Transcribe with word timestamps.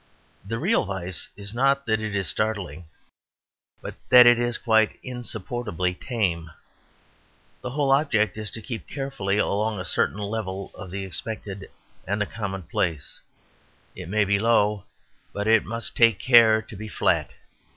The 0.43 0.57
real 0.57 0.85
vice 0.85 1.27
is 1.37 1.53
not 1.53 1.85
that 1.85 1.99
it 1.99 2.15
is 2.15 2.27
startling, 2.27 2.85
but 3.83 3.93
that 4.09 4.25
it 4.25 4.39
is 4.39 4.57
quite 4.57 4.97
insupportably 5.03 5.93
tame. 5.93 6.49
The 7.61 7.69
whole 7.69 7.91
object 7.91 8.35
is 8.35 8.49
to 8.49 8.63
keep 8.63 8.87
carefully 8.87 9.37
along 9.37 9.79
a 9.79 9.85
certain 9.85 10.17
level 10.17 10.71
of 10.73 10.89
the 10.89 11.05
expected 11.05 11.69
and 12.07 12.19
the 12.19 12.25
commonplace; 12.25 13.19
it 13.95 14.09
may 14.09 14.25
be 14.25 14.39
low, 14.39 14.85
but 15.33 15.45
it 15.45 15.63
must 15.63 15.95
take 15.95 16.17
care 16.17 16.55
also 16.55 16.65
to 16.69 16.75
be 16.75 16.87
flat. 16.87 17.33